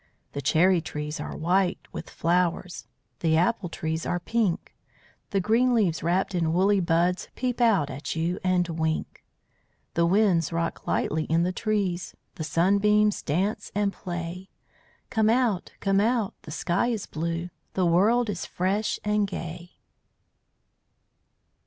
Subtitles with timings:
[0.33, 2.87] The cherry trees are white with flowers,
[3.19, 4.73] The apple trees are pink.
[5.29, 9.23] The green leaves wrapped in woolly buds Peep out at you and wink.
[9.93, 14.49] The winds rock lightly in the trees: The sunbeams dance and play.
[15.11, 15.73] Come out!
[15.81, 16.33] Come out!
[16.41, 19.73] The sky is blue, The world is fresh and gay.